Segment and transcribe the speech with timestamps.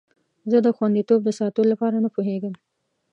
[0.51, 2.53] زه د خوندیتوب د ساتلو لپاره نه پوهیږم.